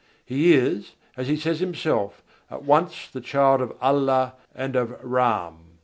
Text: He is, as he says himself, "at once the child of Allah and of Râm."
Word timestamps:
He 0.25 0.55
is, 0.55 0.93
as 1.15 1.27
he 1.27 1.37
says 1.37 1.59
himself, 1.59 2.23
"at 2.49 2.63
once 2.63 3.07
the 3.07 3.21
child 3.21 3.61
of 3.61 3.77
Allah 3.79 4.33
and 4.55 4.75
of 4.75 4.99
Râm." 5.03 5.57